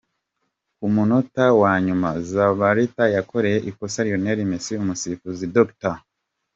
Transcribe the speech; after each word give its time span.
Ku 0.77 0.85
munota 0.95 1.45
wa 1.61 1.73
nyuma, 1.85 2.09
Zabaleta 2.31 3.03
yakoreye 3.15 3.57
ikosa 3.69 3.99
Lionel 4.05 4.39
Messi, 4.49 4.73
umusifuzi 4.83 5.45
Dr. 5.55 5.95